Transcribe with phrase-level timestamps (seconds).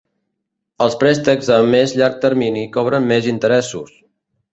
[0.85, 3.93] Els préstecs a més llarg termini cobren més interessos.